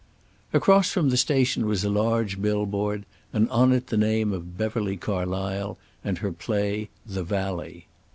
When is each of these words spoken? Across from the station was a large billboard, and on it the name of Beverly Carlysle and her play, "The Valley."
Across 0.51 0.89
from 0.89 1.09
the 1.09 1.15
station 1.15 1.67
was 1.67 1.83
a 1.83 1.89
large 1.91 2.41
billboard, 2.41 3.05
and 3.31 3.47
on 3.51 3.71
it 3.71 3.85
the 3.93 3.97
name 3.97 4.33
of 4.33 4.57
Beverly 4.57 4.97
Carlysle 4.97 5.77
and 6.03 6.17
her 6.17 6.31
play, 6.31 6.89
"The 7.05 7.23
Valley." 7.23 7.85